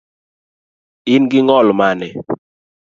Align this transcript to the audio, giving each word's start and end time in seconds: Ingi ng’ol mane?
Ingi 1.13 1.39
ng’ol 1.43 1.67
mane? 1.79 2.07